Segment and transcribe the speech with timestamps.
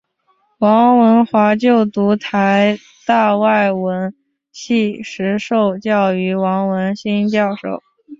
[0.57, 4.15] 王文华就读台大外文
[4.51, 7.83] 系时受教于王文兴教授。